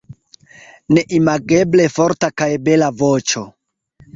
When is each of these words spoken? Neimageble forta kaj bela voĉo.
Neimageble 0.97 1.87
forta 1.99 2.33
kaj 2.43 2.51
bela 2.71 2.91
voĉo. 3.05 3.45